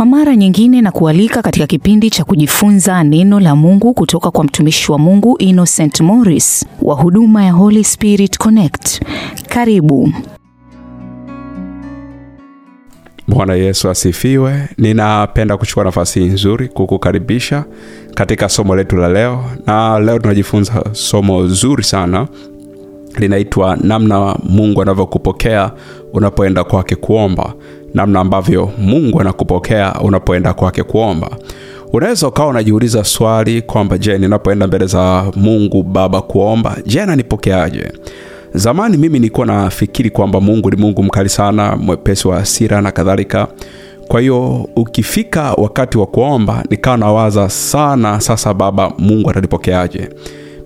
[0.00, 4.92] Kwa mara nyingine na kualika katika kipindi cha kujifunza neno la Mungu kutoka kwa mtumishi
[4.92, 9.02] wa Mungu Innocent Morris wa huduma ya Holy Spirit Connect.
[9.48, 10.12] Karibu.
[13.28, 14.68] Bwana Yesu asifiwe.
[14.78, 17.64] Ninapenda kuchukua nafasi nzuri kukukaribisha
[18.14, 22.28] katika somo letu la leo, na leo tunajifunza somo zuri sana
[23.18, 25.72] linaitwa namna Mungu anavyokupokea
[26.12, 27.54] unapoenda kwake kuomba,
[27.94, 31.30] namna ambavyo Mungu anakupokea unapoenda kwake kuomba.
[31.92, 37.92] Unaweza ukawa unajiuliza swali kwamba je, ninapoenda mbele za Mungu Baba kuomba, je, ananipokeaje?
[38.54, 43.48] Zamani mimi nilikuwa nafikiri kwamba Mungu ni Mungu mkali sana, mwepesi wa hasira na kadhalika.
[44.08, 50.08] Kwa hiyo ukifika wakati wa kuomba, nikawa nawaza sana, sasa Baba Mungu atanipokeaje?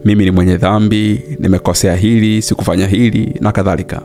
[0.04, 4.02] Mimi ni mwenye dhambi, nimekosea hili, sikufanya hili na kadhalika.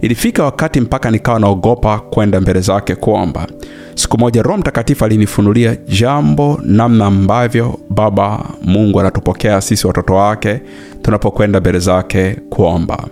[0.00, 3.46] Ilifika wakati mpaka nikawa naogopa kwenda mbele zake kuomba.
[3.94, 10.60] Siku moja Roho Mtakatifu alinifunulia jambo, namna ambavyo Baba Mungu anatupokea sisi watoto wake
[11.02, 13.04] tunapokwenda mbele zake kuomba.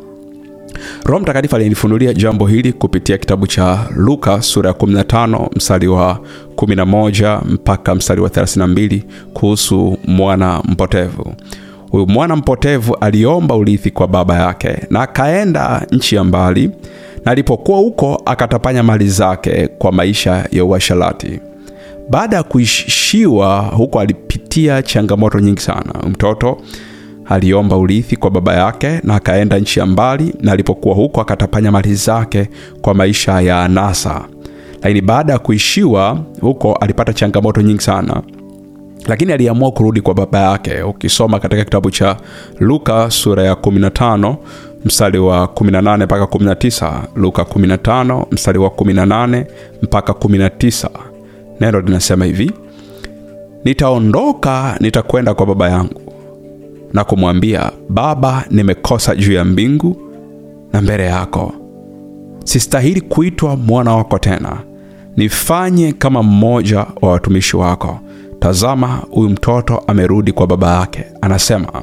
[1.04, 6.20] Roho Mtakatifu alinifunulia jambo hili kupitia kitabu cha Luka sura ya 15 mstari wa
[6.56, 11.34] 11 mpaka mstari wa 32 kuhusu mwana mpotevu.
[11.92, 16.70] Huyu mwana mpotevu aliomba urithi kwa baba yake na akaenda nchi ya mbali,
[17.24, 21.40] na alipokuwa huko akatapanya mali zake kwa maisha ya uasharati.
[22.10, 25.92] Baada ya kuishiwa huko, alipitia changamoto nyingi sana.
[26.08, 26.58] Mtoto
[27.24, 31.94] aliomba urithi kwa baba yake na akaenda nchi ya mbali, na alipokuwa huko akatapanya mali
[31.94, 32.48] zake
[32.80, 34.24] kwa maisha ya anasa.
[34.82, 38.22] Lakini baada ya kuishiwa huko, alipata changamoto nyingi sana
[39.06, 40.82] lakini aliamua kurudi kwa baba yake.
[40.82, 42.16] Ukisoma katika kitabu cha
[42.60, 44.36] Luka sura ya 15
[44.84, 49.44] mstari wa 18 mpaka 19, Luka 15 mstari wa 18
[49.82, 50.88] mpaka 19,
[51.60, 52.50] neno linasema hivi:
[53.64, 56.00] nitaondoka nitakwenda kwa baba yangu
[56.92, 59.96] na kumwambia, Baba, nimekosa juu ya mbingu
[60.72, 61.52] na mbele yako,
[62.44, 64.56] sistahili kuitwa mwana wako tena,
[65.16, 68.00] nifanye kama mmoja wa watumishi wako.
[68.42, 71.82] Tazama, huyu mtoto amerudi kwa baba yake, anasema,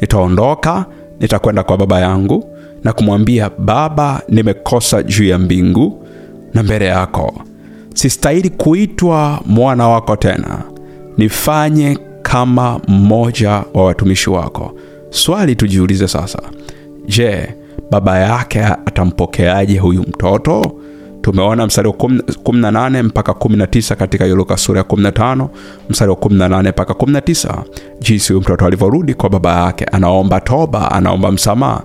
[0.00, 0.84] nitaondoka
[1.20, 2.44] nitakwenda kwa baba yangu
[2.84, 6.06] na kumwambia, Baba, nimekosa juu ya mbingu
[6.54, 7.34] na mbele yako,
[7.94, 10.62] sistahili kuitwa mwana wako tena,
[11.18, 14.72] nifanye kama mmoja wa watumishi wako.
[15.10, 16.38] Swali tujiulize sasa,
[17.08, 17.54] je,
[17.90, 20.72] baba yake atampokeaje huyu mtoto?
[21.26, 25.48] Tumeona mstari wa 18 mpaka 19 katika Luka sura ya 15
[25.90, 27.62] mstari wa 18 mpaka 19,
[28.00, 31.82] jinsi huyu mtoto alivyorudi kwa baba yake, anaomba toba, anaomba msamaha.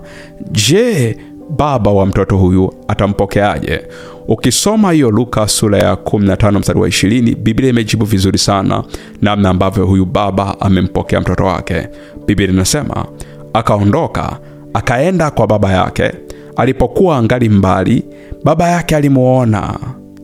[0.50, 1.16] Je,
[1.50, 3.82] baba wa mtoto huyu atampokeaje?
[4.28, 8.84] Ukisoma hiyo Luka sura ya 15 mstari wa 20, Biblia imejibu vizuri sana
[9.22, 11.88] namna ambavyo huyu baba amempokea mtoto wake.
[12.26, 13.06] Biblia inasema
[13.52, 14.38] akaondoka
[14.74, 16.12] akaenda kwa baba yake
[16.56, 18.04] alipokuwa angali mbali,
[18.44, 19.74] baba yake alimuona.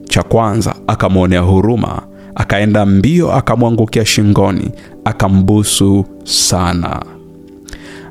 [0.08, 2.02] Cha kwanza akamwonea huruma,
[2.34, 4.70] akaenda mbio, akamwangukia shingoni,
[5.04, 7.02] akambusu sana.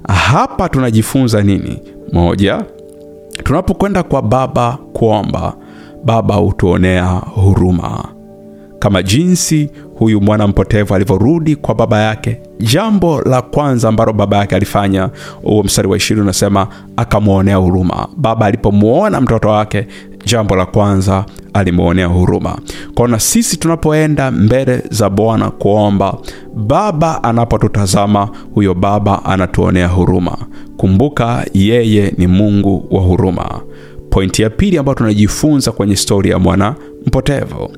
[0.07, 1.79] Hapa tunajifunza nini?
[2.13, 2.63] Moja,
[3.43, 5.53] tunapokwenda kwa baba kuomba,
[6.05, 8.05] baba hutuonea huruma,
[8.79, 12.41] kama jinsi huyu mwana mpotevu alivyorudi kwa baba yake.
[12.59, 15.09] Jambo la kwanza ambalo baba yake alifanya,
[15.41, 16.67] huo mstari wa ishirini unasema
[16.97, 18.07] akamwonea huruma.
[18.17, 19.87] Baba alipomwona mtoto wake,
[20.25, 22.57] jambo la kwanza alimwonea huruma.
[22.95, 26.17] Kwa sisi tunapoenda mbele za Bwana kuomba,
[26.55, 30.37] baba anapotutazama, huyo baba anatuonea huruma.
[30.77, 33.61] Kumbuka, yeye ni Mungu wa huruma.
[34.09, 36.75] Pointi ya pili ambayo tunajifunza kwenye stori ya mwana
[37.07, 37.71] mpotevu,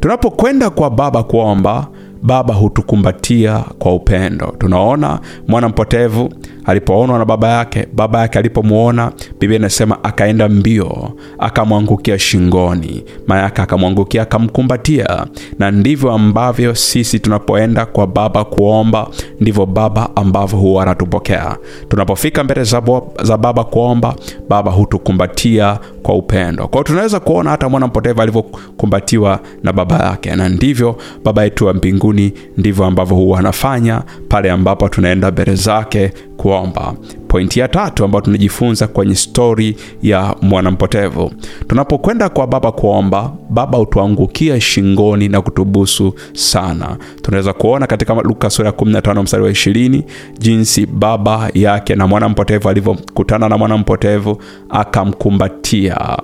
[0.00, 1.86] tunapokwenda kwa baba kuomba,
[2.26, 4.54] baba hutukumbatia kwa upendo.
[4.58, 6.30] Tunaona mwana mpotevu
[6.64, 13.62] alipoonwa na baba yake, baba yake alipomwona, Biblia inasema akaenda mbio, akamwangukia shingoni, maana yake
[13.62, 15.26] akamwangukia, akamkumbatia.
[15.58, 19.08] Na ndivyo ambavyo sisi tunapoenda kwa baba kuomba,
[19.40, 21.56] ndivyo baba ambavyo huwa anatupokea.
[21.88, 24.14] Tunapofika mbele za, baba kuomba,
[24.48, 26.68] baba hutukumbatia kwa upendo.
[26.68, 31.74] Kwa tunaweza kuona hata mwana mpotevu alivyokumbatiwa na baba yake, na ndivyo baba yetu wa
[31.74, 32.15] mbinguni
[32.56, 36.94] ndivyo ambavyo huwa anafanya pale ambapo tunaenda mbele zake kuomba.
[37.28, 41.32] Pointi ya tatu ambayo tunajifunza kwenye stori ya mwanampotevu,
[41.68, 46.96] tunapokwenda kwa baba kuomba, baba hutuangukia shingoni na kutubusu sana.
[47.22, 50.02] Tunaweza kuona katika Luka sura ya 15 mstari wa 20
[50.38, 56.16] jinsi baba yake na mwanampotevu alivyokutana na mwanampotevu akamkumbatia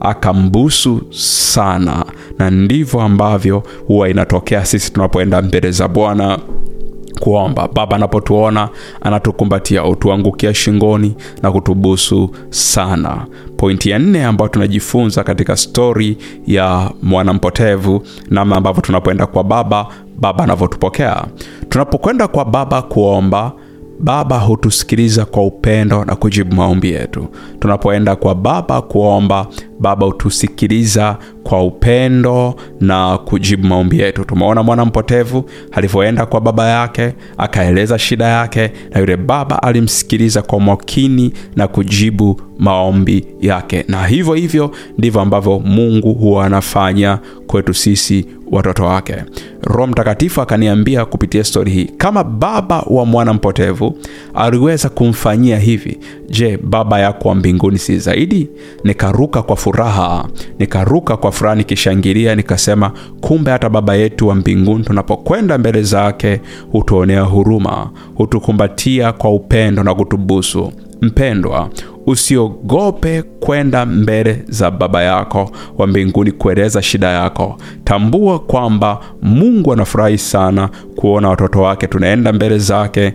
[0.00, 1.00] akambusu
[1.54, 2.04] sana.
[2.38, 6.38] Na ndivyo ambavyo huwa inatokea sisi tunapoenda mbele za bwana
[7.28, 7.68] kuomba.
[7.74, 8.68] Baba anapotuona
[9.00, 9.84] anatukumbatia.
[9.84, 13.26] Utuangukia shingoni na kutubusu sana.
[13.56, 16.16] Pointi ya nne ambayo tunajifunza katika stori
[16.46, 19.86] ya mwanampotevu namna ambavyo tunapoenda kwa baba
[20.18, 21.24] baba anavyotupokea.
[21.68, 23.52] Tunapokwenda kwa baba kuomba
[24.00, 27.26] baba hutusikiliza kwa upendo na kujibu maombi yetu.
[27.60, 29.46] Tunapoenda kwa baba kuomba
[29.80, 34.24] baba hutusikiliza kwa upendo na kujibu maombi yetu.
[34.24, 40.60] Tumeona mwana mpotevu alivyoenda kwa baba yake akaeleza shida yake na yule baba alimsikiliza kwa
[40.60, 43.84] makini na kujibu maombi yake.
[43.88, 49.14] Na hivyo hivyo ndivyo ambavyo mungu huwa anafanya kwetu sisi watoto wake.
[49.62, 53.98] Roho mtakatifu akaniambia kupitia stori hii kama baba wa mwana mpotevu
[54.34, 55.98] aliweza kumfanyia hivi
[56.30, 58.48] je baba yako wa mbinguni si zaidi?
[58.84, 60.28] Nikaruka kwa furaha.
[60.58, 66.40] Nikaruka kwa furaha nikishangilia nikasema kumbe hata baba yetu wa mbinguni tunapokwenda mbele zake
[66.72, 70.72] hutuonea huruma hutukumbatia kwa upendo na kutubusu.
[71.02, 71.68] Mpendwa
[72.06, 77.56] usiogope kwenda mbele za baba yako wa mbinguni kueleza shida yako.
[77.84, 83.14] Tambua kwamba mungu anafurahi sana kuona watoto wake tunaenda mbele zake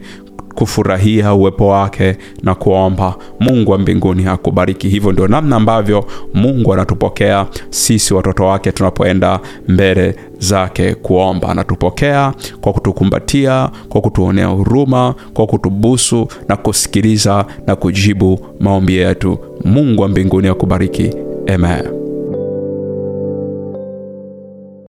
[0.59, 3.15] kufurahia uwepo wake na kuomba.
[3.39, 4.89] Mungu wa mbinguni akubariki.
[4.89, 11.49] Hivyo ndio namna ambavyo mungu anatupokea sisi watoto wake tunapoenda mbele zake kuomba.
[11.49, 19.37] Anatupokea kwa kutukumbatia kwa kutuonea huruma kwa kutubusu na kusikiliza na kujibu maombi yetu.
[19.65, 21.09] Mungu wa mbinguni akubariki.
[21.53, 21.98] Amen